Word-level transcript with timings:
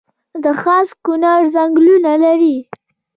د 0.43 0.45
خاص 0.61 0.89
کونړ 1.03 1.41
ځنګلونه 1.55 2.11
لري 2.23 2.57